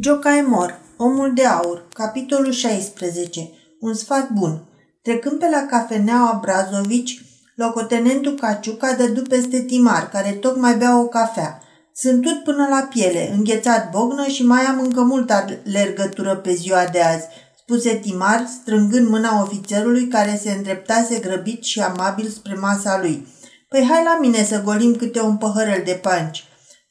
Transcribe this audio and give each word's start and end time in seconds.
Jocaimor, 0.00 0.80
Omul 0.96 1.32
de 1.34 1.44
Aur, 1.44 1.88
capitolul 1.94 2.52
16, 2.52 3.50
un 3.80 3.94
sfat 3.94 4.30
bun. 4.30 4.62
Trecând 5.02 5.38
pe 5.38 5.48
la 5.48 5.66
cafeneaua 5.70 6.38
Brazovici, 6.42 7.24
locotenentul 7.54 8.34
Caciuca 8.34 8.94
dădu 8.94 9.22
peste 9.22 9.60
Timar, 9.60 10.08
care 10.08 10.30
tocmai 10.30 10.76
bea 10.76 10.98
o 10.98 11.04
cafea. 11.04 11.62
Sunt 11.94 12.22
tot 12.22 12.42
până 12.44 12.66
la 12.70 12.88
piele, 12.90 13.32
înghețat 13.36 13.90
bognă 13.90 14.26
și 14.26 14.44
mai 14.46 14.60
am 14.60 14.78
încă 14.78 15.00
multă 15.00 15.44
lergătură 15.64 16.36
pe 16.36 16.54
ziua 16.54 16.84
de 16.92 17.00
azi, 17.00 17.26
spuse 17.58 17.94
Timar, 17.94 18.46
strângând 18.60 19.08
mâna 19.08 19.42
ofițerului 19.42 20.08
care 20.08 20.40
se 20.42 20.50
îndreptase 20.50 21.18
grăbit 21.18 21.64
și 21.64 21.80
amabil 21.80 22.28
spre 22.28 22.54
masa 22.54 22.98
lui. 23.00 23.26
Păi 23.68 23.86
hai 23.90 24.04
la 24.04 24.18
mine 24.20 24.44
să 24.44 24.62
golim 24.62 24.94
câte 24.94 25.20
un 25.20 25.36
păhărel 25.36 25.82
de 25.84 26.00
panci. 26.02 26.44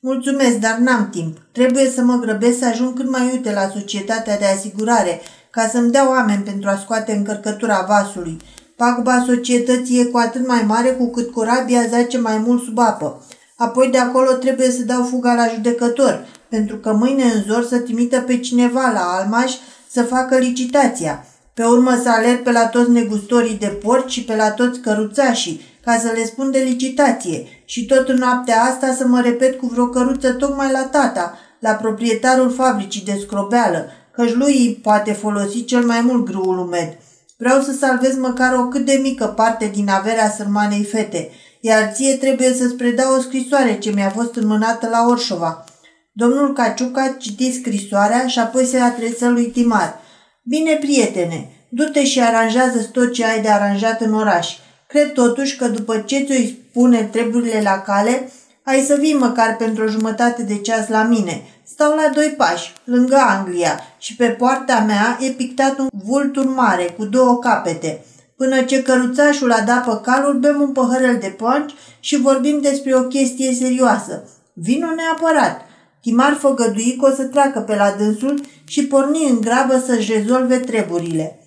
Mulțumesc, 0.03 0.55
dar 0.57 0.77
n-am 0.77 1.09
timp. 1.09 1.37
Trebuie 1.51 1.89
să 1.89 2.01
mă 2.01 2.15
grăbesc 2.15 2.59
să 2.59 2.65
ajung 2.65 2.93
cât 2.97 3.09
mai 3.09 3.29
uite 3.31 3.53
la 3.53 3.69
societatea 3.73 4.37
de 4.37 4.45
asigurare, 4.45 5.21
ca 5.49 5.67
să-mi 5.67 5.91
dea 5.91 6.09
oameni 6.09 6.43
pentru 6.43 6.69
a 6.69 6.77
scoate 6.77 7.11
încărcătura 7.11 7.85
vasului. 7.87 8.37
Paguba 8.75 9.23
societății 9.27 9.99
e 9.99 10.03
cu 10.03 10.17
atât 10.17 10.47
mai 10.47 10.63
mare 10.67 10.89
cu 10.89 11.09
cât 11.09 11.31
corabia 11.31 11.87
zace 11.89 12.17
mai 12.17 12.37
mult 12.37 12.63
sub 12.63 12.79
apă. 12.79 13.25
Apoi 13.55 13.87
de 13.91 13.97
acolo 13.97 14.31
trebuie 14.31 14.71
să 14.71 14.83
dau 14.83 15.03
fuga 15.03 15.33
la 15.33 15.47
judecător, 15.53 16.25
pentru 16.49 16.75
că 16.75 16.93
mâine 16.93 17.23
în 17.23 17.41
zor 17.41 17.65
să 17.65 17.79
trimită 17.79 18.19
pe 18.19 18.39
cineva 18.39 18.91
la 18.93 19.17
Almaș 19.19 19.53
să 19.91 20.03
facă 20.03 20.37
licitația. 20.37 21.25
Pe 21.61 21.67
urmă 21.67 21.99
să 22.03 22.09
alerg 22.09 22.41
pe 22.41 22.51
la 22.51 22.67
toți 22.67 22.89
negustorii 22.89 23.57
de 23.57 23.67
port 23.67 24.09
și 24.09 24.23
pe 24.23 24.35
la 24.35 24.51
toți 24.51 24.79
căruțașii, 24.79 25.61
ca 25.83 25.97
să 25.97 26.11
le 26.15 26.25
spun 26.25 26.51
de 26.51 26.59
licitație 26.59 27.45
și 27.65 27.85
tot 27.85 28.07
în 28.07 28.17
noaptea 28.17 28.61
asta 28.61 28.93
să 28.97 29.07
mă 29.07 29.21
repet 29.21 29.59
cu 29.59 29.65
vreo 29.65 29.87
căruță 29.87 30.31
tocmai 30.33 30.71
la 30.71 30.83
tata, 30.83 31.37
la 31.59 31.71
proprietarul 31.71 32.51
fabricii 32.51 33.05
de 33.05 33.17
scrobeală, 33.21 33.85
căci 34.11 34.33
lui 34.33 34.57
îi 34.57 34.79
poate 34.81 35.11
folosi 35.11 35.65
cel 35.65 35.85
mai 35.85 36.01
mult 36.01 36.25
grâul 36.25 36.59
umed. 36.59 36.97
Vreau 37.37 37.61
să 37.61 37.71
salvez 37.71 38.17
măcar 38.17 38.53
o 38.53 38.67
cât 38.67 38.85
de 38.85 38.99
mică 39.01 39.25
parte 39.25 39.71
din 39.73 39.89
averea 39.89 40.29
sărmanei 40.29 40.83
fete, 40.83 41.29
iar 41.59 41.91
ție 41.93 42.15
trebuie 42.15 42.53
să-ți 42.53 42.75
predau 42.75 43.15
o 43.15 43.21
scrisoare 43.21 43.77
ce 43.77 43.91
mi-a 43.91 44.09
fost 44.09 44.35
înmânată 44.35 44.87
la 44.87 45.05
Orșova. 45.09 45.65
Domnul 46.11 46.53
Caciuca 46.53 47.15
citi 47.19 47.53
scrisoarea 47.53 48.27
și 48.27 48.39
apoi 48.39 48.65
se 48.65 48.77
adresă 48.77 49.29
lui 49.29 49.45
Timar. 49.45 49.99
Bine, 50.43 50.75
prietene, 50.75 51.60
du-te 51.73 52.05
și 52.05 52.19
aranjează 52.19 52.89
tot 52.91 53.13
ce 53.13 53.25
ai 53.25 53.41
de 53.41 53.49
aranjat 53.49 54.01
în 54.01 54.13
oraș. 54.13 54.57
Cred 54.87 55.11
totuși 55.11 55.57
că 55.57 55.67
după 55.67 55.97
ce 55.97 56.23
ți-o 56.23 56.47
spune 56.47 57.03
treburile 57.03 57.61
la 57.63 57.81
cale, 57.81 58.31
ai 58.63 58.79
să 58.79 58.97
vii 58.99 59.13
măcar 59.13 59.55
pentru 59.55 59.83
o 59.83 59.87
jumătate 59.87 60.43
de 60.43 60.57
ceas 60.57 60.87
la 60.87 61.03
mine. 61.03 61.41
Stau 61.63 61.95
la 61.95 62.11
doi 62.13 62.33
pași, 62.37 62.73
lângă 62.83 63.15
Anglia, 63.15 63.79
și 63.97 64.15
pe 64.15 64.25
poarta 64.25 64.83
mea 64.87 65.17
e 65.21 65.29
pictat 65.29 65.79
un 65.79 65.87
vultur 66.03 66.45
mare 66.45 66.83
cu 66.83 67.05
două 67.05 67.39
capete. 67.39 68.05
Până 68.37 68.61
ce 68.61 68.81
căruțașul 68.81 69.51
adapă 69.51 69.95
calul, 69.95 70.39
bem 70.39 70.61
un 70.61 70.71
păhărel 70.71 71.17
de 71.19 71.27
punch 71.27 71.73
și 71.99 72.17
vorbim 72.17 72.61
despre 72.61 72.95
o 72.95 73.01
chestie 73.01 73.53
serioasă. 73.53 74.23
Vino 74.53 74.87
neapărat. 74.95 75.61
Timar 76.01 76.33
făgădui 76.33 76.97
că 76.99 77.09
o 77.11 77.15
să 77.15 77.23
treacă 77.23 77.59
pe 77.59 77.75
la 77.75 77.95
dânsul 77.97 78.41
și 78.67 78.87
porni 78.87 79.29
în 79.29 79.41
grabă 79.41 79.83
să-și 79.85 80.11
rezolve 80.11 80.57
treburile. 80.57 81.40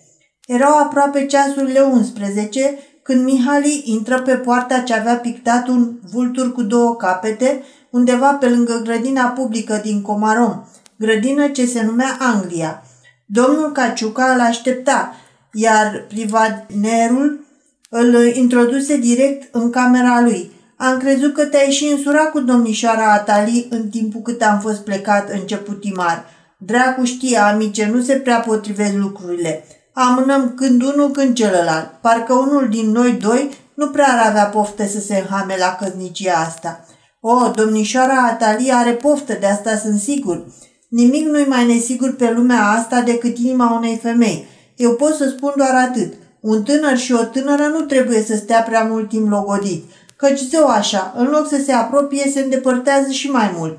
Erau 0.46 0.78
aproape 0.78 1.26
ceasurile 1.26 1.80
11 1.80 2.78
când 3.02 3.24
Mihali 3.24 3.82
intră 3.84 4.22
pe 4.22 4.34
poarta 4.34 4.78
ce 4.78 4.94
avea 4.94 5.16
pictat 5.16 5.68
un 5.68 5.92
vultur 6.10 6.52
cu 6.52 6.62
două 6.62 6.96
capete, 6.96 7.62
undeva 7.90 8.32
pe 8.32 8.48
lângă 8.48 8.80
grădina 8.82 9.26
publică 9.28 9.80
din 9.84 10.02
Comarom, 10.02 10.64
grădină 10.96 11.48
ce 11.48 11.66
se 11.66 11.82
numea 11.82 12.16
Anglia. 12.18 12.82
Domnul 13.26 13.72
Caciuca 13.72 14.32
îl 14.32 14.40
aștepta, 14.40 15.14
iar 15.52 16.04
privanerul 16.08 17.46
îl 17.90 18.14
introduse 18.34 18.96
direct 18.96 19.54
în 19.54 19.70
camera 19.70 20.20
lui. 20.20 20.50
Am 20.76 20.98
crezut 20.98 21.34
că 21.34 21.44
te-ai 21.44 21.70
și 21.70 21.84
însurat 21.84 22.30
cu 22.30 22.40
domnișoara 22.40 23.12
Atali 23.12 23.66
în 23.70 23.88
timpul 23.88 24.20
cât 24.20 24.42
am 24.42 24.60
fost 24.60 24.80
plecat, 24.80 25.30
început 25.30 25.80
Timar. 25.80 26.24
Dracu 26.58 27.04
știe, 27.04 27.38
amice, 27.38 27.90
nu 27.92 28.02
se 28.02 28.14
prea 28.14 28.40
potrivesc 28.40 28.92
lucrurile. 28.92 29.64
Amânăm 29.94 30.54
când 30.56 30.82
unul, 30.82 31.10
când 31.10 31.34
celălalt. 31.34 31.90
Parcă 32.00 32.32
unul 32.32 32.68
din 32.68 32.90
noi 32.90 33.12
doi 33.12 33.50
nu 33.74 33.88
prea 33.88 34.06
ar 34.06 34.28
avea 34.28 34.44
poftă 34.44 34.86
să 34.86 35.00
se 35.00 35.16
înhame 35.16 35.56
la 35.58 35.76
căznicia 35.80 36.34
asta. 36.34 36.84
O, 37.20 37.48
domnișoara 37.54 38.26
Atalia 38.26 38.76
are 38.76 38.92
poftă, 38.92 39.36
de 39.40 39.46
asta 39.46 39.76
sunt 39.76 40.00
sigur. 40.00 40.44
Nimic 40.88 41.26
nu-i 41.26 41.46
mai 41.48 41.66
nesigur 41.66 42.14
pe 42.16 42.30
lumea 42.30 42.62
asta 42.62 43.00
decât 43.00 43.38
inima 43.38 43.76
unei 43.76 43.98
femei. 44.02 44.46
Eu 44.76 44.94
pot 44.94 45.14
să 45.14 45.28
spun 45.28 45.52
doar 45.56 45.74
atât. 45.74 46.12
Un 46.40 46.62
tânăr 46.62 46.96
și 46.96 47.12
o 47.12 47.24
tânără 47.24 47.66
nu 47.66 47.80
trebuie 47.80 48.22
să 48.22 48.36
stea 48.36 48.62
prea 48.62 48.84
mult 48.84 49.08
timp 49.08 49.30
logodit, 49.30 49.84
căci 50.16 50.40
zău 50.40 50.66
așa, 50.66 51.14
în 51.16 51.26
loc 51.26 51.48
să 51.48 51.60
se 51.64 51.72
apropie, 51.72 52.30
se 52.34 52.40
îndepărtează 52.40 53.10
și 53.10 53.30
mai 53.30 53.54
mult. 53.56 53.78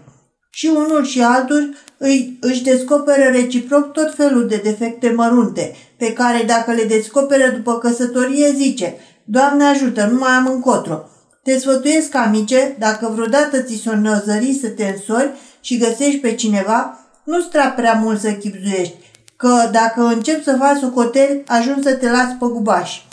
Și 0.49 0.71
unul 0.75 1.05
și 1.05 1.21
altul 1.21 1.75
îi, 1.97 2.37
își 2.41 2.63
descoperă 2.63 3.29
reciproc 3.31 3.91
tot 3.91 4.15
felul 4.15 4.47
de 4.47 4.61
defecte 4.63 5.09
mărunte, 5.09 5.75
pe 5.97 6.13
care 6.13 6.43
dacă 6.43 6.71
le 6.71 6.83
descoperă 6.83 7.49
după 7.49 7.77
căsătorie 7.77 8.51
zice, 8.55 8.95
Doamne 9.23 9.63
ajută, 9.63 10.05
nu 10.05 10.17
mai 10.17 10.31
am 10.31 10.47
încotro. 10.47 11.09
Te 11.43 11.57
sfătuiesc, 11.57 12.15
amice, 12.15 12.75
dacă 12.79 13.11
vreodată 13.15 13.61
ți 13.61 13.81
s-o 13.83 13.95
năzări 13.95 14.57
să 14.61 14.67
te 14.67 14.83
însori 14.85 15.31
și 15.61 15.77
găsești 15.77 16.17
pe 16.17 16.35
cineva, 16.35 16.99
nu 17.23 17.41
stra 17.41 17.67
prea 17.67 17.93
mult 17.93 18.19
să 18.19 18.31
chipzuiești, 18.31 18.95
că 19.35 19.69
dacă 19.71 20.01
încep 20.01 20.43
să 20.43 20.55
faci 20.59 20.77
socotel, 20.77 21.43
ajung 21.47 21.77
să 21.83 21.93
te 21.93 22.09
las 22.09 22.27
pe 22.39 22.45
gubași. 22.45 23.07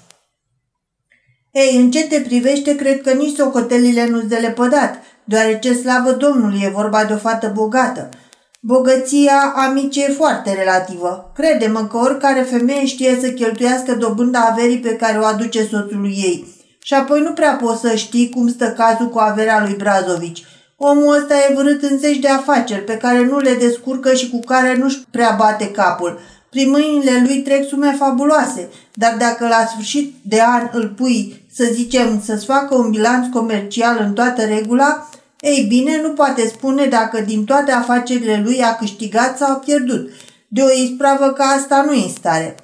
Ei, 1.51 1.77
în 1.77 1.91
ce 1.91 2.07
te 2.07 2.21
privește, 2.21 2.75
cred 2.75 3.03
că 3.03 3.13
nici 3.13 3.37
socotelile 3.37 4.09
nu-ți 4.09 4.29
de 4.29 4.37
lepădat, 4.37 4.95
deoarece 5.25 5.73
slavă 5.73 6.13
Domnului 6.13 6.61
e 6.63 6.69
vorba 6.69 7.05
de 7.05 7.13
o 7.13 7.17
fată 7.17 7.53
bogată– 7.55 8.09
Bogăția 8.65 9.53
amicii 9.57 10.03
e 10.03 10.13
foarte 10.13 10.55
relativă. 10.55 11.31
Crede-mă 11.35 11.87
că 11.91 11.97
oricare 11.97 12.41
femeie 12.41 12.87
știe 12.87 13.19
să 13.21 13.31
cheltuiască 13.31 13.95
dobânda 13.95 14.41
averii 14.51 14.79
pe 14.79 14.97
care 14.97 15.19
o 15.19 15.25
aduce 15.25 15.67
soțului 15.67 16.15
ei. 16.17 16.47
Și 16.83 16.95
apoi 16.95 17.21
nu 17.21 17.33
prea 17.33 17.53
poți 17.53 17.81
să 17.81 17.95
știi 17.95 18.29
cum 18.29 18.49
stă 18.49 18.75
cazul 18.77 19.09
cu 19.09 19.19
averea 19.19 19.63
lui 19.65 19.75
Brazovici. 19.75 20.45
Omul 20.77 21.17
ăsta 21.17 21.35
e 21.35 21.55
vărât 21.55 21.83
în 21.83 21.99
zeci 21.99 22.19
de 22.19 22.29
afaceri 22.29 22.85
pe 22.85 22.97
care 22.97 23.25
nu 23.25 23.39
le 23.39 23.55
descurcă 23.55 24.15
și 24.15 24.31
cu 24.31 24.41
care 24.41 24.77
nu-și 24.77 25.05
prea 25.11 25.35
bate 25.39 25.71
capul. 25.71 26.21
Prin 26.51 26.71
mâinile 26.71 27.25
lui 27.27 27.39
trec 27.39 27.69
sume 27.69 27.97
fabuloase, 27.99 28.69
dar 28.95 29.17
dacă 29.19 29.49
la 29.49 29.67
sfârșit 29.71 30.15
de 30.23 30.43
an 30.43 30.69
îl 30.73 30.95
pui, 30.97 31.45
să 31.55 31.65
zicem, 31.73 32.23
să-ți 32.25 32.45
facă 32.45 32.75
un 32.75 32.91
bilanț 32.91 33.27
comercial 33.33 33.97
în 34.07 34.13
toată 34.13 34.43
regula, 34.43 35.09
ei 35.43 35.65
bine, 35.69 36.01
nu 36.01 36.09
poate 36.09 36.47
spune 36.47 36.87
dacă 36.87 37.21
din 37.21 37.45
toate 37.45 37.73
afacerile 37.73 38.43
lui 38.45 38.63
a 38.63 38.75
câștigat 38.75 39.39
sau 39.39 39.51
a 39.51 39.55
pierdut. 39.55 40.11
De 40.49 40.63
o 40.63 40.71
ispravă 40.83 41.27
ca 41.27 41.45
asta 41.45 41.83
nu 41.87 41.93
e 41.93 42.03
în 42.03 42.09
stare. 42.09 42.57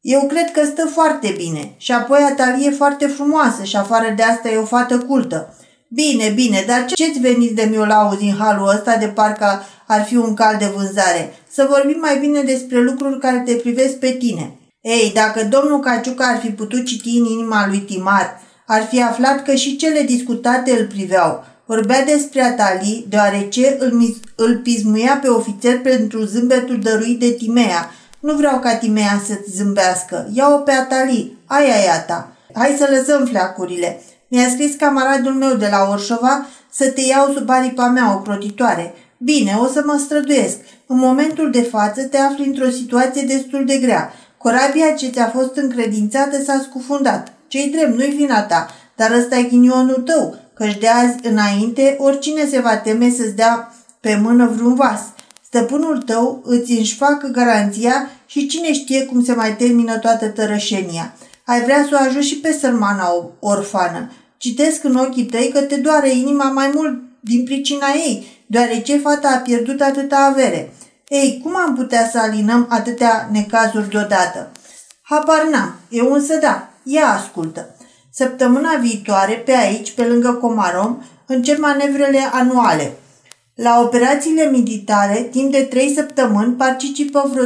Eu 0.00 0.26
cred 0.26 0.50
că 0.50 0.64
stă 0.64 0.86
foarte 0.86 1.34
bine 1.36 1.74
și 1.76 1.92
apoi 1.92 2.18
Atalie 2.30 2.66
e 2.66 2.70
foarte 2.70 3.06
frumoasă 3.06 3.62
și 3.62 3.76
afară 3.76 4.12
de 4.16 4.22
asta 4.22 4.48
e 4.48 4.56
o 4.56 4.64
fată 4.64 4.98
cultă. 4.98 5.56
Bine, 5.88 6.28
bine, 6.28 6.64
dar 6.66 6.84
ce-ți 6.84 7.18
veniți 7.18 7.54
de 7.54 7.68
mi-o 7.70 7.84
lauzi 7.84 8.24
în 8.24 8.36
halul 8.38 8.68
ăsta 8.68 8.96
de 8.96 9.06
parcă 9.06 9.62
ar 9.86 10.04
fi 10.04 10.16
un 10.16 10.34
cal 10.34 10.56
de 10.58 10.70
vânzare? 10.76 11.34
Să 11.50 11.66
vorbim 11.70 11.98
mai 12.00 12.18
bine 12.18 12.42
despre 12.42 12.80
lucruri 12.80 13.18
care 13.18 13.42
te 13.46 13.52
privesc 13.52 13.98
pe 13.98 14.10
tine. 14.10 14.58
Ei, 14.80 15.10
dacă 15.14 15.44
domnul 15.44 15.80
Caciuca 15.80 16.26
ar 16.26 16.38
fi 16.38 16.48
putut 16.48 16.84
citi 16.84 17.18
în 17.18 17.24
inima 17.24 17.66
lui 17.68 17.78
Timar, 17.78 18.40
ar 18.66 18.82
fi 18.82 19.02
aflat 19.02 19.44
că 19.44 19.54
și 19.54 19.76
cele 19.76 20.02
discutate 20.02 20.70
îl 20.70 20.86
priveau– 20.86 21.44
Vorbea 21.64 22.04
despre 22.04 22.42
Atali, 22.42 23.06
deoarece 23.08 23.76
îl, 23.78 24.16
îl 24.36 24.56
pismuia 24.56 25.18
pe 25.22 25.28
ofițer 25.28 25.80
pentru 25.80 26.24
zâmbetul 26.24 26.78
dăruit 26.82 27.18
de 27.18 27.30
Timea. 27.30 27.90
Nu 28.20 28.34
vreau 28.34 28.58
ca 28.58 28.74
Timea 28.74 29.22
să-ți 29.26 29.56
zâmbească. 29.56 30.30
Ia-o 30.32 30.56
pe 30.56 30.72
Atali, 30.72 31.36
aia 31.46 31.74
e 31.74 32.04
ta. 32.06 32.32
Hai 32.54 32.74
să 32.78 32.88
lăsăm 32.90 33.26
fleacurile. 33.26 34.02
Mi-a 34.28 34.48
scris 34.48 34.74
camaradul 34.74 35.32
meu 35.32 35.54
de 35.54 35.68
la 35.70 35.88
Orșova 35.90 36.46
să 36.70 36.90
te 36.90 37.00
iau 37.00 37.32
sub 37.32 37.50
aripa 37.50 37.86
mea, 37.86 38.14
o 38.14 38.20
crotitoare. 38.20 38.94
Bine, 39.18 39.56
o 39.60 39.66
să 39.66 39.82
mă 39.86 40.00
străduiesc. 40.04 40.56
În 40.86 40.98
momentul 40.98 41.50
de 41.50 41.62
față 41.62 42.02
te 42.02 42.18
afli 42.18 42.46
într-o 42.46 42.70
situație 42.70 43.22
destul 43.22 43.64
de 43.64 43.76
grea. 43.76 44.12
Corabia 44.38 44.90
ce 44.90 45.08
ți-a 45.08 45.28
fost 45.28 45.56
încredințată 45.56 46.42
s-a 46.42 46.60
scufundat. 46.62 47.32
Ce-i 47.48 47.70
drept, 47.70 47.96
nu-i 47.96 48.14
vina 48.16 48.42
ta, 48.42 48.66
dar 48.96 49.10
ăsta 49.10 49.36
e 49.36 49.42
ghinionul 49.42 50.02
tău 50.06 50.41
căci 50.54 50.78
de 50.78 50.88
azi 50.88 51.16
înainte 51.22 51.96
oricine 51.98 52.46
se 52.46 52.60
va 52.60 52.76
teme 52.76 53.10
să-ți 53.10 53.36
dea 53.36 53.74
pe 54.00 54.18
mână 54.22 54.46
vreun 54.46 54.74
vas. 54.74 55.00
Stăpânul 55.44 56.02
tău 56.02 56.42
îți 56.44 56.72
înșfacă 56.72 57.26
garanția 57.26 58.10
și 58.26 58.46
cine 58.46 58.72
știe 58.72 59.04
cum 59.04 59.24
se 59.24 59.32
mai 59.32 59.56
termină 59.56 59.98
toată 59.98 60.28
tărășenia. 60.28 61.14
Ai 61.44 61.62
vrea 61.62 61.86
să 61.88 61.98
o 62.00 62.04
ajut 62.04 62.22
și 62.22 62.36
pe 62.36 62.52
sărmana 62.52 63.30
orfană. 63.38 64.12
Citesc 64.36 64.84
în 64.84 64.94
ochii 64.94 65.24
tăi 65.24 65.50
că 65.52 65.60
te 65.60 65.76
doare 65.76 66.10
inima 66.10 66.50
mai 66.50 66.70
mult 66.74 67.02
din 67.20 67.44
pricina 67.44 67.86
ei, 68.06 68.44
deoarece 68.46 68.98
fata 68.98 69.28
a 69.28 69.38
pierdut 69.38 69.80
atâta 69.80 70.16
avere. 70.16 70.72
Ei, 71.08 71.40
cum 71.42 71.56
am 71.56 71.74
putea 71.74 72.08
să 72.08 72.18
alinăm 72.18 72.66
atâtea 72.68 73.28
necazuri 73.32 73.90
deodată? 73.90 74.50
Habar 75.02 75.46
n-am, 75.50 75.74
eu 75.88 76.12
însă 76.12 76.36
da, 76.36 76.70
ia 76.82 77.06
ascultă. 77.06 77.71
Săptămâna 78.14 78.76
viitoare, 78.76 79.34
pe 79.34 79.52
aici, 79.52 79.90
pe 79.90 80.02
lângă 80.02 80.32
Comarom, 80.32 80.98
încep 81.26 81.58
manevrele 81.58 82.18
anuale. 82.32 82.92
La 83.54 83.80
operațiile 83.80 84.50
militare, 84.50 85.28
timp 85.30 85.52
de 85.52 85.60
trei 85.60 85.94
săptămâni, 85.94 86.52
participă 86.52 87.30
vreo 87.32 87.44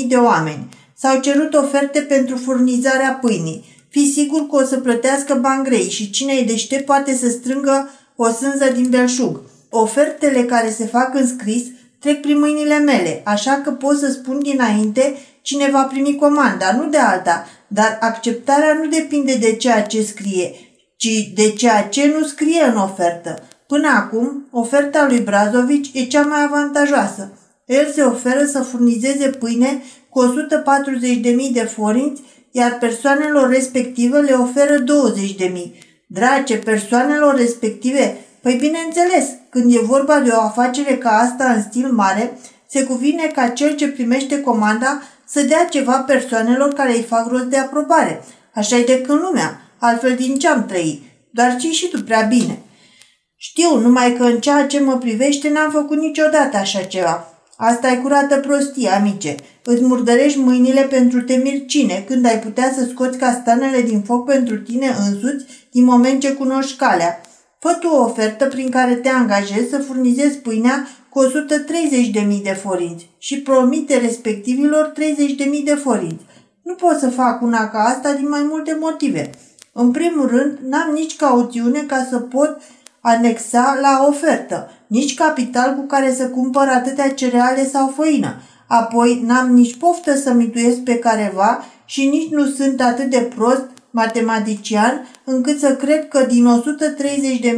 20.000 0.00 0.06
de 0.08 0.16
oameni. 0.16 0.68
S-au 0.96 1.20
cerut 1.20 1.54
oferte 1.54 2.00
pentru 2.00 2.36
furnizarea 2.36 3.18
pâinii. 3.20 3.64
Fi 3.88 4.12
sigur 4.12 4.40
că 4.40 4.56
o 4.56 4.64
să 4.64 4.76
plătească 4.76 5.34
bani 5.34 5.64
grei 5.64 5.90
și 5.90 6.10
cine 6.10 6.32
e 6.32 6.44
deștept 6.44 6.84
poate 6.84 7.14
să 7.14 7.28
strângă 7.28 7.90
o 8.16 8.28
sânză 8.28 8.72
din 8.74 8.90
belșug. 8.90 9.40
Ofertele 9.70 10.42
care 10.42 10.70
se 10.70 10.84
fac 10.84 11.14
în 11.14 11.26
scris 11.26 11.62
trec 11.98 12.20
prin 12.20 12.38
mâinile 12.38 12.78
mele, 12.78 13.22
așa 13.24 13.60
că 13.64 13.70
pot 13.70 13.98
să 13.98 14.10
spun 14.10 14.42
dinainte 14.42 15.14
cine 15.42 15.68
va 15.70 15.82
primi 15.82 16.16
comanda, 16.16 16.72
nu 16.72 16.88
de 16.88 16.98
alta, 16.98 17.46
dar 17.68 17.98
acceptarea 18.00 18.72
nu 18.72 18.88
depinde 18.88 19.34
de 19.34 19.52
ceea 19.52 19.82
ce 19.82 20.02
scrie, 20.02 20.54
ci 20.96 21.32
de 21.34 21.50
ceea 21.50 21.82
ce 21.82 22.14
nu 22.18 22.26
scrie 22.26 22.62
în 22.62 22.76
ofertă. 22.76 23.42
Până 23.66 23.88
acum, 23.88 24.46
oferta 24.50 25.06
lui 25.08 25.20
Brazovici 25.20 25.90
e 25.92 26.04
cea 26.04 26.22
mai 26.22 26.42
avantajoasă. 26.42 27.32
El 27.64 27.90
se 27.94 28.02
oferă 28.02 28.44
să 28.44 28.60
furnizeze 28.60 29.28
pâine 29.28 29.82
cu 30.08 30.34
140.000 31.46 31.52
de 31.52 31.62
forinți, 31.62 32.22
iar 32.50 32.78
persoanelor 32.78 33.48
respective 33.48 34.18
le 34.18 34.32
oferă 34.32 34.84
20.000. 34.84 35.84
Drage, 36.06 36.56
persoanelor 36.56 37.36
respective, 37.36 38.16
păi 38.42 38.54
bineînțeles, 38.54 39.28
când 39.50 39.74
e 39.74 39.78
vorba 39.78 40.20
de 40.20 40.30
o 40.30 40.40
afacere 40.40 40.96
ca 40.96 41.10
asta 41.10 41.44
în 41.44 41.62
stil 41.62 41.92
mare, 41.92 42.38
se 42.68 42.84
cuvine 42.84 43.30
ca 43.34 43.48
cel 43.48 43.74
ce 43.74 43.88
primește 43.88 44.40
comanda 44.40 45.02
să 45.26 45.42
dea 45.42 45.66
ceva 45.70 45.98
persoanelor 45.98 46.72
care 46.72 46.92
îi 46.92 47.02
fac 47.02 47.28
rost 47.28 47.44
de 47.44 47.56
aprobare. 47.56 48.24
Așa 48.54 48.76
e 48.76 48.84
de 48.84 49.00
când 49.00 49.20
lumea, 49.20 49.60
altfel 49.78 50.14
din 50.14 50.38
ce 50.38 50.48
am 50.48 50.66
trăit. 50.66 51.02
Doar 51.30 51.56
ce 51.56 51.70
și 51.70 51.88
tu 51.88 52.02
prea 52.02 52.20
bine. 52.20 52.58
Știu, 53.36 53.78
numai 53.78 54.12
că 54.12 54.24
în 54.24 54.40
ceea 54.40 54.66
ce 54.66 54.80
mă 54.80 54.96
privește 54.96 55.48
n-am 55.48 55.70
făcut 55.70 55.98
niciodată 55.98 56.56
așa 56.56 56.82
ceva. 56.82 57.30
Asta 57.56 57.90
e 57.90 57.96
curată 57.96 58.36
prostie, 58.36 58.88
amice. 58.88 59.34
Îți 59.64 59.82
murdărești 59.82 60.38
mâinile 60.38 60.82
pentru 60.82 61.22
temir 61.22 61.66
cine, 61.66 62.04
când 62.06 62.26
ai 62.26 62.38
putea 62.38 62.72
să 62.76 62.86
scoți 62.90 63.18
castanele 63.18 63.80
din 63.80 64.02
foc 64.02 64.24
pentru 64.24 64.58
tine 64.58 64.86
însuți 64.86 65.44
din 65.70 65.84
moment 65.84 66.20
ce 66.20 66.32
cunoști 66.32 66.76
calea. 66.76 67.20
Fă 67.58 67.72
tu 67.80 67.88
o 67.88 68.02
ofertă 68.02 68.46
prin 68.46 68.70
care 68.70 68.94
te 68.94 69.08
angajezi 69.08 69.70
să 69.70 69.78
furnizezi 69.78 70.38
pâinea 70.38 70.88
cu 71.16 71.24
130.000 71.24 72.42
de 72.42 72.52
forinți 72.62 73.10
și 73.18 73.40
promite 73.40 73.96
respectivilor 73.98 74.92
30.000 74.96 75.64
de 75.64 75.74
forinți. 75.74 76.24
Nu 76.62 76.74
pot 76.74 76.98
să 76.98 77.10
fac 77.10 77.42
una 77.42 77.68
ca 77.68 77.78
asta 77.78 78.12
din 78.12 78.28
mai 78.28 78.46
multe 78.48 78.76
motive. 78.80 79.30
În 79.72 79.90
primul 79.90 80.26
rând, 80.26 80.58
n-am 80.68 80.90
nici 80.92 81.16
cauțiune 81.16 81.80
ca 81.80 82.06
să 82.10 82.18
pot 82.18 82.60
anexa 83.00 83.78
la 83.80 84.06
ofertă, 84.08 84.70
nici 84.86 85.14
capital 85.14 85.74
cu 85.74 85.82
care 85.86 86.14
să 86.14 86.28
cumpăr 86.28 86.68
atâtea 86.68 87.10
cereale 87.10 87.66
sau 87.66 87.92
făină. 87.96 88.34
Apoi 88.66 89.22
n-am 89.26 89.54
nici 89.54 89.76
poftă 89.76 90.16
să 90.16 90.32
mituiesc 90.32 90.78
pe 90.78 90.98
careva 90.98 91.64
și 91.84 92.06
nici 92.06 92.30
nu 92.30 92.44
sunt 92.46 92.80
atât 92.80 93.10
de 93.10 93.30
prost 93.36 93.66
matematician 93.90 95.08
încât 95.24 95.58
să 95.58 95.76
cred 95.76 96.08
că 96.08 96.24
din 96.28 96.62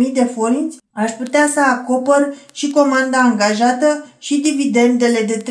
130.000 0.07 0.13
de 0.13 0.25
forinți 0.25 0.79
aș 0.99 1.11
putea 1.11 1.49
să 1.53 1.61
acopăr 1.61 2.35
și 2.53 2.71
comanda 2.71 3.19
angajată 3.19 4.07
și 4.19 4.37
dividendele 4.37 5.21
de 5.27 5.43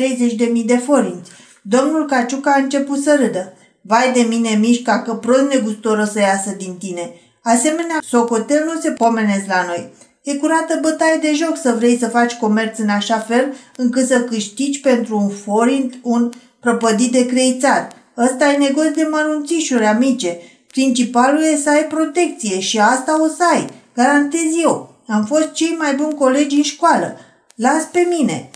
30.000 0.56 0.64
de 0.64 0.76
forinți. 0.76 1.30
Domnul 1.62 2.06
Caciuca 2.06 2.50
a 2.50 2.60
început 2.60 3.02
să 3.02 3.16
râdă. 3.20 3.52
Vai 3.80 4.12
de 4.12 4.20
mine, 4.20 4.58
Mișca, 4.60 5.02
că 5.02 5.14
prost 5.14 5.48
negustor 5.48 5.98
o 5.98 6.04
să 6.04 6.18
iasă 6.18 6.54
din 6.58 6.76
tine. 6.78 7.12
Asemenea, 7.42 7.98
socotel 8.00 8.64
nu 8.64 8.80
se 8.80 8.90
pomenesc 8.90 9.46
la 9.46 9.64
noi. 9.66 9.92
E 10.22 10.34
curată 10.34 10.78
bătaie 10.82 11.18
de 11.20 11.32
joc 11.34 11.56
să 11.56 11.74
vrei 11.76 11.98
să 11.98 12.08
faci 12.08 12.34
comerț 12.34 12.78
în 12.78 12.88
așa 12.88 13.18
fel 13.18 13.54
încât 13.76 14.06
să 14.06 14.20
câștigi 14.20 14.80
pentru 14.80 15.16
un 15.16 15.28
forint 15.28 15.94
un 16.02 16.32
prăpădit 16.60 17.12
de 17.12 17.26
creițar. 17.26 17.88
Ăsta 18.16 18.52
e 18.52 18.56
negoț 18.56 18.94
de 18.94 19.08
mărunțișuri, 19.10 19.84
amice. 19.84 20.38
Principalul 20.66 21.42
e 21.42 21.56
să 21.56 21.70
ai 21.70 21.84
protecție 21.84 22.60
și 22.60 22.78
asta 22.78 23.22
o 23.22 23.26
să 23.26 23.44
ai. 23.54 23.70
Garantez 23.94 24.62
eu. 24.62 24.87
Am 25.10 25.24
fost 25.24 25.52
cei 25.52 25.76
mai 25.78 25.94
buni 25.94 26.14
colegi 26.14 26.56
în 26.56 26.62
școală. 26.62 27.18
Las 27.54 27.82
pe 27.92 28.06
mine. 28.18 28.50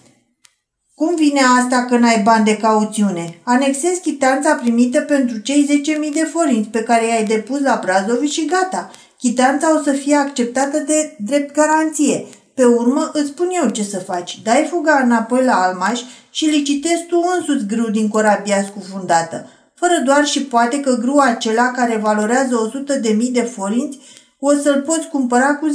Cum 0.95 1.15
vine 1.15 1.41
asta 1.61 1.85
că 1.85 1.97
n-ai 1.97 2.23
bani 2.23 2.45
de 2.45 2.57
cauțiune? 2.57 3.41
Anexezi 3.43 4.01
chitanța 4.01 4.55
primită 4.55 5.01
pentru 5.01 5.39
cei 5.39 5.83
10.000 6.09 6.13
de 6.15 6.29
forinți 6.33 6.69
pe 6.69 6.83
care 6.83 7.07
i-ai 7.07 7.25
depus 7.25 7.61
la 7.61 7.81
Brazovi 7.85 8.27
și 8.27 8.45
gata. 8.45 8.91
Chitanța 9.19 9.79
o 9.79 9.83
să 9.83 9.93
fie 9.93 10.15
acceptată 10.15 10.79
de 10.79 11.17
drept 11.19 11.55
garanție. 11.55 12.27
Pe 12.55 12.65
urmă 12.65 13.11
îți 13.13 13.29
spun 13.29 13.49
eu 13.63 13.71
ce 13.71 13.83
să 13.83 13.99
faci. 13.99 14.41
Dai 14.43 14.67
fuga 14.71 15.01
înapoi 15.05 15.45
la 15.45 15.63
Almaș 15.63 16.01
și 16.31 16.45
licitezi 16.45 17.07
tu 17.09 17.25
însuți 17.39 17.67
grâu 17.67 17.91
din 17.91 18.09
corabia 18.09 18.65
scufundată. 18.65 19.49
Fără 19.75 20.03
doar 20.05 20.25
și 20.27 20.43
poate 20.43 20.81
că 20.81 20.95
grâu 21.01 21.19
acela 21.19 21.71
care 21.71 21.97
valorează 21.97 22.57
100 22.57 22.95
de 22.95 23.13
mii 23.13 23.31
de 23.31 23.43
forinți 23.43 23.99
o 24.45 24.55
să-l 24.55 24.83
poți 24.87 25.09
cumpăra 25.09 25.55
cu 25.55 25.69
10.000. 25.69 25.73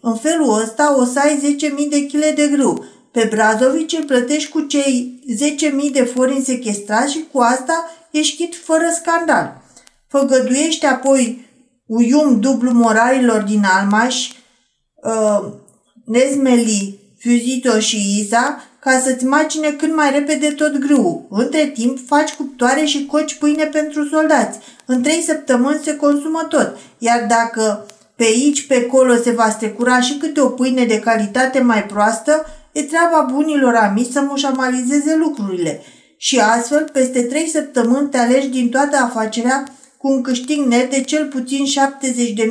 În 0.00 0.16
felul 0.16 0.60
ăsta 0.62 0.96
o 0.98 1.04
să 1.04 1.18
ai 1.18 1.56
10.000 1.84 1.88
de 1.88 2.06
kg 2.06 2.34
de 2.34 2.48
grâu 2.52 2.84
pe 3.10 3.28
Brazovici 3.30 3.92
îl 3.92 4.04
plătești 4.04 4.50
cu 4.50 4.60
cei 4.60 5.20
10.000 5.86 5.92
de 5.92 6.02
forini 6.04 6.44
sequestrați 6.44 7.12
și 7.12 7.24
cu 7.32 7.38
asta 7.38 7.90
ești 8.10 8.36
chit 8.36 8.56
fără 8.64 8.88
scandal. 8.94 9.62
Făgăduiește 10.08 10.86
apoi 10.86 11.46
uium 11.86 12.40
dublu 12.40 12.72
moralilor 12.72 13.42
din 13.42 13.64
Almaș, 13.64 14.30
uh, 14.94 15.52
Nezmeli, 16.04 16.98
Fuzito 17.18 17.78
și 17.78 18.18
Iza 18.20 18.67
ca 18.80 19.00
să-ți 19.04 19.24
macine 19.24 19.70
cât 19.70 19.94
mai 19.94 20.10
repede 20.10 20.48
tot 20.48 20.76
grâul. 20.76 21.26
Între 21.30 21.66
timp, 21.66 21.98
faci 22.06 22.34
cuptoare 22.34 22.84
și 22.84 23.06
coci 23.06 23.34
pâine 23.34 23.64
pentru 23.64 24.04
soldați. 24.04 24.58
În 24.86 25.02
trei 25.02 25.22
săptămâni 25.22 25.80
se 25.84 25.96
consumă 25.96 26.46
tot, 26.48 26.76
iar 26.98 27.26
dacă 27.28 27.86
pe 28.16 28.24
aici, 28.24 28.66
pe 28.66 28.86
acolo 28.86 29.14
se 29.14 29.30
va 29.30 29.50
strecura 29.50 30.00
și 30.00 30.16
câte 30.16 30.40
o 30.40 30.48
pâine 30.48 30.84
de 30.84 30.98
calitate 30.98 31.60
mai 31.60 31.84
proastă, 31.84 32.46
E 32.72 32.82
treaba 32.82 33.28
bunilor 33.32 33.74
amici 33.74 34.12
să 34.12 34.20
mușamalizeze 34.20 35.16
lucrurile 35.16 35.82
și 36.16 36.38
astfel, 36.38 36.88
peste 36.92 37.22
trei 37.22 37.48
săptămâni 37.48 38.08
te 38.08 38.18
alegi 38.18 38.48
din 38.48 38.68
toată 38.68 38.96
afacerea 38.96 39.72
cu 39.96 40.08
un 40.08 40.22
câștig 40.22 40.66
net 40.66 40.90
de 40.90 41.00
cel 41.00 41.26
puțin 41.26 41.64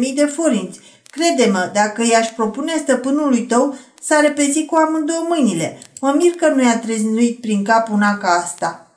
70.000 0.09 0.13
de 0.15 0.25
forinți. 0.25 0.79
Crede-mă, 1.17 1.71
dacă 1.73 2.03
i-aș 2.03 2.27
propune 2.27 2.77
stăpânului 2.77 3.41
tău, 3.41 3.77
s-a 4.01 4.19
repezit 4.19 4.67
cu 4.67 4.75
amândouă 4.75 5.25
mâinile. 5.29 5.79
Mă 6.01 6.13
mir 6.17 6.31
că 6.31 6.47
nu 6.47 6.61
i-a 6.61 6.79
treznuit 6.79 7.41
prin 7.41 7.63
cap 7.63 7.89
una 7.91 8.17
ca 8.17 8.27
asta. 8.27 8.91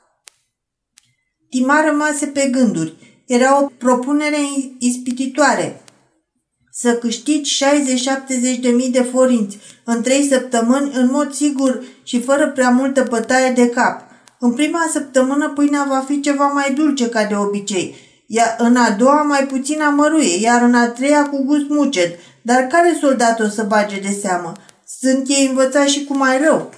Tima 1.49 1.83
rămase 1.85 2.25
pe 2.25 2.49
gânduri. 2.51 3.23
Era 3.25 3.63
o 3.63 3.69
propunere 3.77 4.37
ispititoare 4.79 5.81
să 6.71 6.93
câștigi 6.93 7.63
60-70 8.57 8.59
de 8.61 8.69
mii 8.69 8.89
de 8.89 9.01
forinți 9.01 9.57
în 9.83 10.01
trei 10.01 10.27
săptămâni 10.27 10.91
în 10.93 11.09
mod 11.11 11.33
sigur 11.33 11.83
și 12.03 12.21
fără 12.21 12.49
prea 12.49 12.69
multă 12.69 13.05
bătaie 13.09 13.51
de 13.51 13.69
cap. 13.69 14.01
În 14.39 14.53
prima 14.53 14.89
săptămână 14.91 15.49
pâinea 15.49 15.85
va 15.89 15.99
fi 16.07 16.19
ceva 16.19 16.47
mai 16.47 16.73
dulce 16.73 17.09
ca 17.09 17.25
de 17.25 17.35
obicei, 17.35 17.95
iar 18.33 18.55
în 18.57 18.75
a 18.75 18.89
doua 18.89 19.21
mai 19.21 19.43
puțin 19.43 19.81
amăruie, 19.81 20.39
iar 20.39 20.61
în 20.61 20.73
a 20.73 20.87
treia 20.87 21.29
cu 21.29 21.43
gust 21.43 21.69
mucet. 21.69 22.19
Dar 22.41 22.61
care 22.61 22.97
soldat 23.01 23.39
o 23.39 23.47
să 23.47 23.63
bage 23.63 23.99
de 23.99 24.17
seamă? 24.21 24.53
Sunt 24.99 25.27
ei 25.27 25.47
învățați 25.47 25.91
și 25.91 26.05
cu 26.05 26.17
mai 26.17 26.37
rău. 26.37 26.69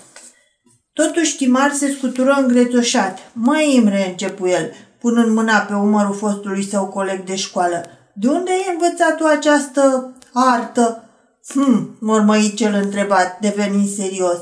Totuși 0.93 1.35
Timar 1.35 1.71
se 1.71 1.91
scutură 1.97 2.37
îngrețoșat. 2.39 3.19
Măi, 3.33 3.75
Imre, 3.75 4.07
începu 4.09 4.47
el, 4.47 4.71
punând 4.99 5.35
mâna 5.35 5.59
pe 5.59 5.73
umărul 5.73 6.15
fostului 6.15 6.67
său 6.69 6.85
coleg 6.85 7.23
de 7.23 7.35
școală. 7.35 7.85
De 8.13 8.27
unde 8.27 8.51
ai 8.51 8.69
învățat 8.71 9.17
tu 9.17 9.25
această 9.25 10.13
artă? 10.33 11.09
Hm, 11.47 11.97
mormăi 11.99 12.53
cel 12.55 12.73
întrebat, 12.73 13.39
devenind 13.39 13.89
serios. 13.89 14.37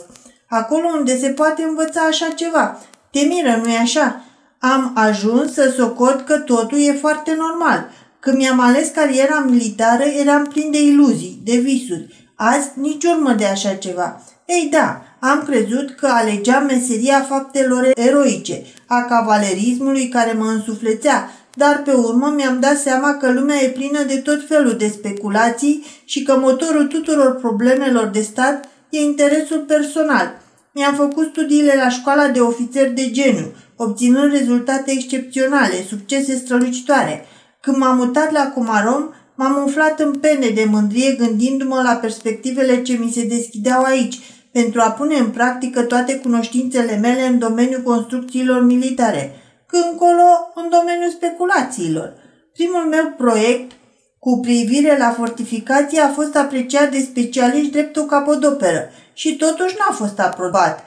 Acolo 0.50 0.88
unde 0.98 1.18
se 1.18 1.30
poate 1.30 1.63
învăța 1.63 2.01
așa 2.01 2.27
ceva. 2.36 2.80
Te 3.12 3.20
miră, 3.20 3.60
nu-i 3.63 3.75
așa? 3.75 4.24
Am 4.63 4.91
ajuns 4.96 5.53
să 5.53 5.74
socot 5.77 6.25
că 6.25 6.38
totul 6.38 6.80
e 6.82 6.94
foarte 6.94 7.36
normal. 7.38 7.89
Când 8.20 8.38
mi-am 8.38 8.60
ales 8.60 8.89
cariera 8.89 9.39
militară, 9.39 10.03
eram 10.03 10.48
plin 10.48 10.72
de 10.72 10.82
iluzii, 10.82 11.41
de 11.44 11.56
visuri. 11.56 12.32
Azi, 12.36 12.70
nici 12.74 13.03
urmă 13.03 13.32
de 13.32 13.46
așa 13.46 13.74
ceva. 13.74 14.22
Ei 14.46 14.70
da, 14.72 15.01
am 15.20 15.44
crezut 15.44 15.96
că 15.96 16.08
alegeam 16.08 16.65
meseria 16.65 17.25
faptelor 17.30 17.91
eroice, 17.96 18.62
a 18.86 19.01
cavalerismului 19.01 20.08
care 20.08 20.32
mă 20.32 20.46
însuflețea, 20.46 21.30
dar 21.53 21.82
pe 21.86 21.91
urmă 21.91 22.34
mi-am 22.36 22.60
dat 22.60 22.77
seama 22.77 23.13
că 23.13 23.32
lumea 23.32 23.62
e 23.62 23.68
plină 23.68 24.03
de 24.03 24.15
tot 24.15 24.48
felul 24.48 24.77
de 24.77 24.88
speculații 24.88 25.86
și 26.06 26.24
că 26.24 26.38
motorul 26.38 26.88
tuturor 26.88 27.36
problemelor 27.36 28.06
de 28.06 28.22
stat 28.22 28.70
e 28.89 29.00
interesul 29.00 29.60
personal. 29.68 30.41
Mi-am 30.74 30.94
făcut 30.94 31.28
studiile 31.32 31.74
la 31.75 31.90
școala 31.90 32.28
de 32.28 32.40
ofițer 32.40 32.92
de 32.92 33.10
geniu, 33.12 33.54
obținând 33.75 34.32
rezultate 34.32 34.92
excepționale, 34.92 35.86
succese 35.90 36.36
strălucitoare. 36.36 37.25
Când 37.62 37.78
m-am 37.78 37.98
mutat 37.98 38.32
la 38.32 38.51
Comarom, 38.56 39.04
m-am 39.36 39.58
umflat 39.66 40.00
în 40.00 40.13
pene 40.13 40.50
de 40.50 40.68
mândrie 40.70 41.12
gândindu-mă 41.12 41.82
la 41.84 41.94
perspectivele 41.94 42.82
ce 42.82 42.94
mi 42.94 43.12
se 43.12 43.25
deschideau 43.25 43.84
aici, 43.84 44.20
pentru 44.51 44.82
a 44.82 44.92
pune 44.92 45.16
în 45.16 45.30
practică 45.30 45.82
toate 45.82 46.16
cunoștințele 46.16 46.96
mele 46.96 47.22
în 47.22 47.40
domeniul 47.40 47.82
construcțiilor 47.82 48.63
militare, 48.63 49.36
când 49.68 49.84
încolo 49.92 50.51
în 50.56 50.70
domeniul 50.70 51.12
speculațiilor. 51.12 52.13
Primul 52.54 52.84
meu 52.90 53.13
proiect 53.18 53.72
cu 54.20 54.40
privire 54.40 54.98
la 54.98 55.10
fortificație 55.10 56.01
a 56.01 56.08
fost 56.08 56.36
apreciat 56.36 56.92
de 56.92 57.00
specialiști 57.00 57.72
drept 57.72 57.98
o 57.98 58.04
capodoperă 58.04 58.90
și 59.22 59.36
totuși 59.36 59.75
n-a 59.80 59.96
fost 59.96 60.20
aprobat, 60.20 60.86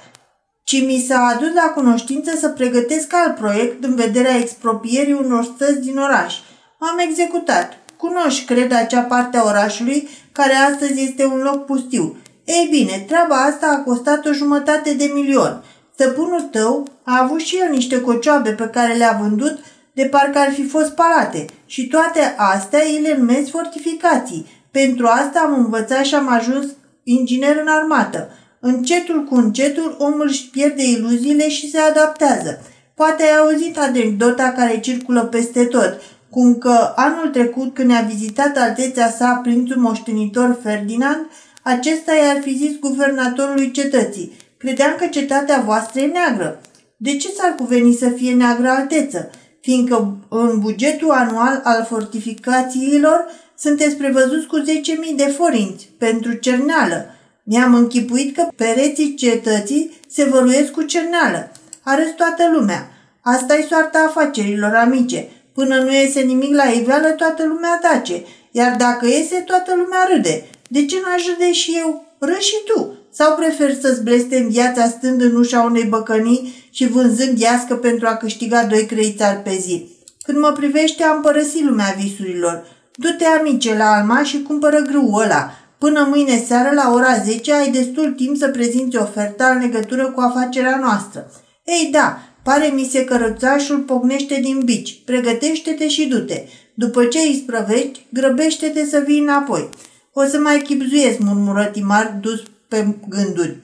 ci 0.65 0.85
mi 0.85 1.05
s-a 1.09 1.19
adus 1.35 1.53
la 1.55 1.73
cunoștință 1.75 2.37
să 2.37 2.49
pregătesc 2.49 3.15
alt 3.15 3.35
proiect 3.35 3.85
în 3.85 3.95
vederea 3.95 4.37
expropierii 4.37 5.21
unor 5.25 5.45
stăzi 5.45 5.81
din 5.81 5.99
oraș. 5.99 6.35
M-am 6.79 6.99
executat. 6.99 7.79
Cunoști, 7.97 8.45
cred, 8.45 8.73
acea 8.73 9.01
parte 9.01 9.37
a 9.37 9.45
orașului 9.45 10.09
care 10.33 10.53
astăzi 10.55 11.03
este 11.03 11.25
un 11.25 11.39
loc 11.39 11.65
pustiu. 11.65 12.17
Ei 12.45 12.69
bine, 12.71 13.05
treaba 13.09 13.35
asta 13.35 13.67
a 13.67 13.83
costat 13.83 14.27
o 14.27 14.33
jumătate 14.33 14.95
de 14.95 15.11
milion. 15.15 15.65
Stăpânul 15.93 16.41
tău 16.41 16.89
a 17.05 17.23
avut 17.23 17.41
și 17.41 17.57
el 17.57 17.71
niște 17.71 18.01
cocioabe 18.01 18.51
pe 18.51 18.71
care 18.73 18.95
le-a 18.95 19.19
vândut 19.21 19.59
de 19.93 20.05
parcă 20.05 20.39
ar 20.39 20.53
fi 20.53 20.67
fost 20.67 20.91
palate 20.91 21.47
și 21.67 21.87
toate 21.87 22.35
astea 22.37 22.85
ei 22.85 23.01
le 23.01 23.17
numesc 23.17 23.51
fortificații. 23.51 24.47
Pentru 24.71 25.07
asta 25.07 25.41
am 25.41 25.55
învățat 25.55 26.05
și 26.05 26.15
am 26.15 26.29
ajuns 26.29 26.67
inginer 27.05 27.57
în 27.57 27.69
armată. 27.69 28.29
Încetul 28.61 29.25
cu 29.25 29.35
încetul 29.35 29.97
omul 29.99 30.27
își 30.29 30.51
pierde 30.51 30.83
iluziile 30.83 31.49
și 31.49 31.71
se 31.71 31.79
adaptează. 31.79 32.63
Poate 32.95 33.23
ai 33.23 33.39
auzit 33.39 33.79
anecdota 33.79 34.53
care 34.57 34.81
circulă 34.81 35.25
peste 35.25 35.65
tot, 35.65 36.01
cum 36.31 36.59
că 36.59 36.93
anul 36.97 37.29
trecut 37.29 37.75
când 37.75 37.89
ne-a 37.89 38.01
vizitat 38.01 38.57
altețea 38.57 39.11
sa 39.11 39.41
prințul 39.43 39.77
moștenitor 39.77 40.59
Ferdinand, 40.63 41.27
acesta 41.63 42.13
i-ar 42.13 42.41
fi 42.43 42.57
zis 42.57 42.79
guvernatorului 42.81 43.71
cetății, 43.71 44.33
credeam 44.57 44.95
că 44.99 45.07
cetatea 45.07 45.63
voastră 45.67 46.01
e 46.01 46.07
neagră. 46.07 46.61
De 46.97 47.17
ce 47.17 47.29
s-ar 47.29 47.55
cuveni 47.55 47.95
să 47.95 48.09
fie 48.09 48.35
neagră 48.35 48.69
alteță? 48.69 49.31
Fiindcă 49.61 50.17
în 50.29 50.61
bugetul 50.61 51.11
anual 51.11 51.61
al 51.65 51.87
fortificațiilor 51.89 53.25
sunteți 53.59 53.97
prevăzuți 53.97 54.47
cu 54.47 54.59
10.000 54.59 55.17
de 55.17 55.27
forinți 55.27 55.89
pentru 55.99 56.33
cerneală. 56.33 57.07
Mi-am 57.43 57.75
închipuit 57.75 58.35
că 58.35 58.49
pereții 58.57 59.15
cetății 59.15 60.01
se 60.09 60.25
văruiesc 60.25 60.71
cu 60.71 60.83
cerneală. 60.83 61.53
Arăs 61.83 62.11
toată 62.17 62.51
lumea. 62.53 62.89
asta 63.21 63.55
e 63.55 63.67
soarta 63.69 63.99
afacerilor 63.99 64.75
amice. 64.75 65.29
Până 65.55 65.79
nu 65.79 65.93
iese 65.93 66.21
nimic 66.21 66.55
la 66.55 66.65
iveală, 66.65 67.09
toată 67.09 67.45
lumea 67.47 67.79
tace. 67.83 68.23
Iar 68.51 68.77
dacă 68.77 69.07
iese, 69.07 69.37
toată 69.37 69.75
lumea 69.77 70.09
râde. 70.13 70.45
De 70.69 70.85
ce 70.85 70.97
n-aș 71.03 71.27
râde 71.27 71.53
și 71.53 71.75
eu? 71.77 72.05
Râ 72.19 72.39
și 72.39 72.57
tu. 72.65 72.99
Sau 73.11 73.35
prefer 73.35 73.75
să-ți 73.75 74.03
blestem 74.03 74.49
viața 74.49 74.89
stând 74.89 75.21
în 75.21 75.37
ușa 75.37 75.63
unei 75.63 75.85
băcănii 75.85 76.53
și 76.71 76.87
vânzând 76.87 77.39
iască 77.39 77.75
pentru 77.75 78.07
a 78.07 78.17
câștiga 78.17 78.65
doi 78.65 78.87
creițari 78.87 79.43
pe 79.43 79.57
zi? 79.61 79.89
Când 80.23 80.39
mă 80.39 80.53
privește, 80.53 81.03
am 81.03 81.23
părăsit 81.23 81.65
lumea 81.65 81.95
visurilor. 81.99 82.67
Du-te, 82.97 83.25
amice, 83.25 83.77
la 83.77 83.93
Alma 83.93 84.23
și 84.23 84.43
cumpără 84.43 84.79
grâul 84.79 85.23
ăla. 85.23 85.51
Până 85.79 86.07
mâine 86.11 86.45
seară, 86.47 86.75
la 86.75 86.91
ora 86.93 87.19
10, 87.25 87.53
ai 87.53 87.71
destul 87.71 88.13
timp 88.13 88.37
să 88.37 88.49
prezinți 88.49 88.97
oferta 88.97 89.47
în 89.47 89.61
legătură 89.61 90.11
cu 90.11 90.21
afacerea 90.21 90.79
noastră. 90.79 91.31
Ei 91.65 91.89
da, 91.93 92.19
pare 92.43 92.67
mi 92.67 92.89
se 92.93 93.05
că 93.05 93.17
rățașul 93.17 93.79
pocnește 93.79 94.41
din 94.43 94.61
bici. 94.65 95.03
Pregătește-te 95.05 95.89
și 95.89 96.07
du-te. 96.07 96.45
După 96.75 97.05
ce 97.05 97.19
îi 97.19 97.43
sprăvești, 97.43 98.07
grăbește-te 98.13 98.85
să 98.85 99.03
vii 99.07 99.21
înapoi. 99.21 99.71
O 100.13 100.25
să 100.25 100.39
mai 100.39 100.59
chipzuiesc, 100.59 101.19
murmură 101.19 101.65
Timar, 101.65 102.19
dus 102.21 102.43
pe 102.69 102.97
gânduri. 103.09 103.57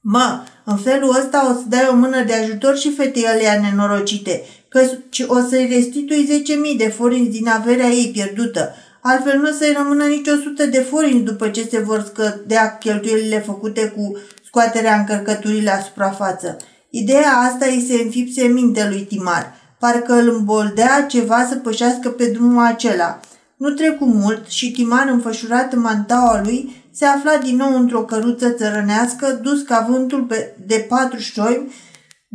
Mă, 0.00 0.42
în 0.64 0.76
felul 0.76 1.16
ăsta 1.18 1.50
o 1.50 1.52
să 1.52 1.62
dai 1.68 1.88
o 1.90 1.94
mână 1.94 2.22
de 2.22 2.34
ajutor 2.34 2.76
și 2.76 2.94
fetei 2.94 3.26
alea 3.26 3.60
nenorocite, 3.60 4.42
că 4.72 4.80
o 5.26 5.40
să-i 5.48 5.68
restitui 5.72 6.44
10.000 6.72 6.76
de 6.76 6.88
forinți 6.88 7.38
din 7.38 7.48
averea 7.48 7.88
ei 7.88 8.10
pierdută. 8.12 8.74
Altfel 9.00 9.38
nu 9.38 9.48
o 9.48 9.52
să-i 9.52 9.74
rămână 9.76 10.04
nici 10.04 10.28
100 10.28 10.66
de 10.66 10.80
forinți 10.80 11.24
după 11.24 11.48
ce 11.48 11.68
se 11.70 11.78
vor 11.78 12.04
scădea 12.06 12.78
cheltuielile 12.78 13.38
făcute 13.38 13.92
cu 13.96 14.16
scoaterea 14.46 14.98
încărcăturii 14.98 15.64
la 15.64 15.78
suprafață. 15.84 16.56
Ideea 16.90 17.32
asta 17.36 17.66
îi 17.66 17.86
se 17.88 18.02
înfipse 18.02 18.42
minte 18.42 18.86
lui 18.88 19.00
Timar. 19.00 19.54
Parcă 19.78 20.12
îl 20.12 20.28
îmboldea 20.28 21.06
ceva 21.08 21.46
să 21.48 21.54
pășească 21.54 22.08
pe 22.08 22.24
drumul 22.24 22.64
acela. 22.64 23.20
Nu 23.56 23.70
trecu 23.70 24.04
mult 24.04 24.48
și 24.48 24.72
Timar, 24.72 25.08
înfășurat 25.08 25.72
în 25.72 25.80
mantaua 25.80 26.40
lui, 26.44 26.84
se 26.90 27.04
afla 27.04 27.36
din 27.36 27.56
nou 27.56 27.76
într-o 27.76 28.04
căruță 28.04 28.50
țărănească, 28.50 29.38
dus 29.42 29.62
ca 29.62 29.86
vântul 29.90 30.26
de 30.66 30.86
patru 30.88 31.18
șoimi 31.18 31.72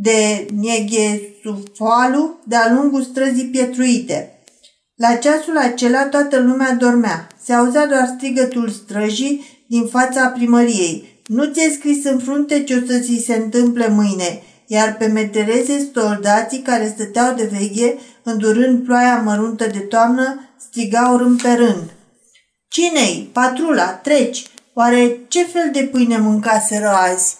de 0.00 0.46
Neghesufalu 0.60 2.38
de-a 2.44 2.72
lungul 2.72 3.02
străzii 3.02 3.46
pietruite. 3.46 4.38
La 4.94 5.14
ceasul 5.14 5.56
acela 5.56 6.06
toată 6.06 6.40
lumea 6.40 6.74
dormea. 6.74 7.26
Se 7.42 7.52
auzea 7.52 7.86
doar 7.86 8.12
strigătul 8.16 8.68
străjii 8.68 9.64
din 9.66 9.86
fața 9.86 10.28
primăriei. 10.28 11.22
Nu 11.26 11.44
ți-e 11.44 11.70
scris 11.70 12.04
în 12.04 12.18
frunte 12.18 12.64
ce 12.64 12.76
o 12.76 12.86
să 12.86 12.98
ți 12.98 13.24
se 13.26 13.34
întâmple 13.34 13.88
mâine, 13.88 14.42
iar 14.66 14.96
pe 14.96 15.06
metereze 15.06 15.90
soldații 15.94 16.62
care 16.62 16.92
stăteau 16.94 17.34
de 17.34 17.50
veche, 17.58 17.98
îndurând 18.22 18.84
ploaia 18.84 19.22
măruntă 19.24 19.66
de 19.66 19.78
toamnă, 19.78 20.50
strigau 20.68 21.16
rând 21.16 21.42
pe 21.42 21.52
rând. 21.52 21.90
Cine-i? 22.68 23.30
Patrula, 23.32 23.92
treci! 23.92 24.46
Oare 24.74 25.18
ce 25.28 25.44
fel 25.44 25.70
de 25.72 25.82
pâine 25.82 26.18
mâncaseră 26.18 26.88
azi? 26.88 27.36